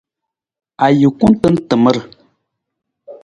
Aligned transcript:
Ajukun 0.85 1.33
tan 1.41 1.55
tamar. 1.67 1.97